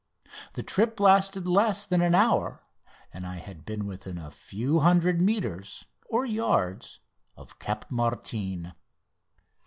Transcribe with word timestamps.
The 0.53 0.63
trip 0.63 0.97
had 0.97 0.99
lasted 1.05 1.47
less 1.47 1.85
than 1.85 2.01
an 2.01 2.15
hour, 2.15 2.63
and 3.13 3.23
I 3.27 3.35
had 3.35 3.65
been 3.65 3.85
within 3.85 4.17
a 4.17 4.31
few 4.31 4.79
hundred 4.79 5.21
metres 5.21 5.85
(yards) 6.25 6.99
of 7.37 7.59
Cap 7.59 7.91
Martin. 7.91 8.73